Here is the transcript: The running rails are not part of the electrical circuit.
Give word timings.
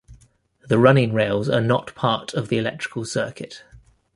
The 0.67 0.79
running 0.79 1.13
rails 1.13 1.47
are 1.47 1.61
not 1.61 1.93
part 1.93 2.33
of 2.33 2.47
the 2.49 2.57
electrical 2.57 3.05
circuit. 3.05 3.63